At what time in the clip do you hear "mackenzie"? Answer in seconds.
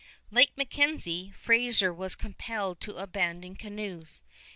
0.57-1.31